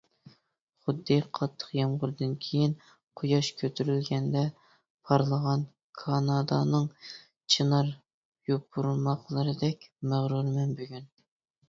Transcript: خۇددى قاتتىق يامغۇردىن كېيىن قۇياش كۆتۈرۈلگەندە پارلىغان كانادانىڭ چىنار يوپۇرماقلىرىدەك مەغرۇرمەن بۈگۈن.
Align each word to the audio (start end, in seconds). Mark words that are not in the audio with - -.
خۇددى 0.85 1.15
قاتتىق 1.39 1.73
يامغۇردىن 1.79 2.31
كېيىن 2.45 2.71
قۇياش 3.21 3.49
كۆتۈرۈلگەندە 3.59 4.43
پارلىغان 5.09 5.65
كانادانىڭ 6.03 6.89
چىنار 7.57 7.93
يوپۇرماقلىرىدەك 8.53 9.89
مەغرۇرمەن 10.13 10.75
بۈگۈن. 10.81 11.07